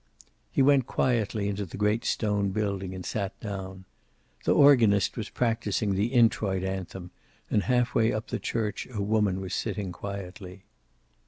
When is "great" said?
1.77-2.03